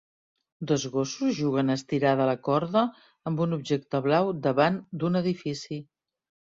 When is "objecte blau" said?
3.61-4.35